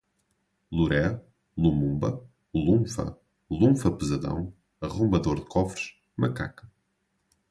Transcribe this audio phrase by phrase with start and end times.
[0.71, 1.15] loré,
[1.55, 3.15] lumumba, lunfa,
[3.51, 6.67] lunfa pesadão, arrombador de cofres, macaca